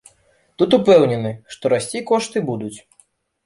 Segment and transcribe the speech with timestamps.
[0.61, 2.75] Тут упэўнены, што расці кошты будуць.